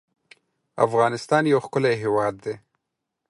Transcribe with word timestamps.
افغانستان 0.85 1.43
يو 1.53 1.59
ښکلی 1.65 1.93
هېواد 2.03 2.33
دی 2.43 2.55